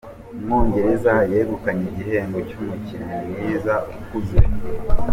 Umwongereza 0.35 1.13
yegukanye 1.31 1.83
igihembo 1.91 2.37
cy’umukinnyi 2.47 3.17
mwiza 3.29 3.73
ukuze 3.99 4.39